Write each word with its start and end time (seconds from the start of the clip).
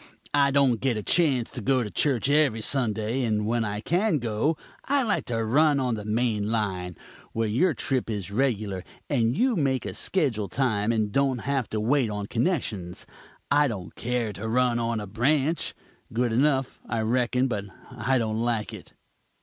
I 0.33 0.49
don't 0.49 0.81
get 0.81 0.97
a 0.97 1.03
chance 1.03 1.51
to 1.51 1.61
go 1.61 1.83
to 1.83 1.91
church 1.91 2.27
every 2.27 2.61
Sunday, 2.61 3.21
and 3.21 3.45
when 3.45 3.63
I 3.63 3.81
can 3.81 4.17
go, 4.17 4.57
I 4.85 5.03
like 5.03 5.25
to 5.25 5.45
run 5.45 5.79
on 5.79 5.93
the 5.93 6.05
main 6.05 6.49
line, 6.51 6.97
where 7.33 7.47
your 7.47 7.75
trip 7.75 8.09
is 8.09 8.31
regular, 8.31 8.83
and 9.11 9.37
you 9.37 9.55
make 9.55 9.87
schedule 9.93 10.49
time, 10.49 10.91
and 10.91 11.11
don't 11.11 11.41
have 11.41 11.69
to 11.69 11.79
wait 11.79 12.09
on 12.09 12.25
connections. 12.25 13.05
I 13.51 13.67
don't 13.67 13.93
care 13.93 14.33
to 14.33 14.47
run 14.47 14.79
on 14.79 14.99
a 14.99 15.05
branch. 15.05 15.75
Good 16.11 16.33
enough, 16.33 16.79
I 16.89 17.01
reckon, 17.01 17.47
but 17.47 17.65
I 17.95 18.17
don't 18.17 18.39
like 18.41 18.73
it." 18.73 18.93